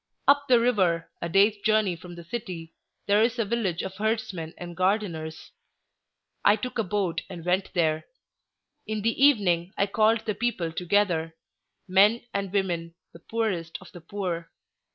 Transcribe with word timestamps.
"Up 0.27 0.47
the 0.47 0.59
river, 0.59 1.11
a 1.21 1.29
day's 1.29 1.57
journey 1.57 1.95
from 1.95 2.15
the 2.15 2.23
city, 2.23 2.73
there 3.05 3.21
is 3.21 3.37
a 3.37 3.45
village 3.45 3.83
of 3.83 3.97
herdsmen 3.97 4.51
and 4.57 4.75
gardeners. 4.75 5.51
I 6.43 6.55
took 6.55 6.79
a 6.79 6.83
boat 6.83 7.21
and 7.29 7.45
went 7.45 7.71
there. 7.75 8.05
In 8.87 9.03
the 9.03 9.23
evening 9.23 9.73
I 9.77 9.85
called 9.85 10.21
the 10.21 10.33
people 10.33 10.71
together, 10.73 11.35
men 11.87 12.23
and 12.33 12.51
women, 12.51 12.95
the 13.13 13.19
poorest 13.19 13.77
of 13.79 13.91
the 13.91 14.01
poor. 14.01 14.49